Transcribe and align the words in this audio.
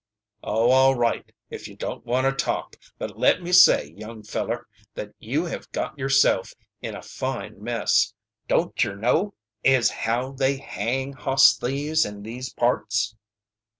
"Oh, 0.43 0.71
all 0.71 0.95
right 0.95 1.31
if 1.51 1.67
you 1.67 1.75
don't 1.75 2.03
want 2.07 2.25
to 2.25 2.31
talk. 2.31 2.75
But 2.97 3.19
let 3.19 3.43
me 3.43 3.51
say, 3.51 3.93
young 3.95 4.23
feller, 4.23 4.65
thet 4.95 5.11
you 5.19 5.45
have 5.45 5.71
got 5.71 5.95
yerself 5.99 6.55
in 6.81 6.95
a 6.95 7.03
fine 7.03 7.61
mess. 7.63 8.11
Don't 8.47 8.83
yer 8.83 8.95
know 8.95 9.35
ez 9.63 9.91
how 9.91 10.31
they 10.31 10.57
hang 10.57 11.13
hoss 11.13 11.55
thieves 11.55 12.03
in 12.03 12.23
these 12.23 12.51
parts?" 12.51 13.15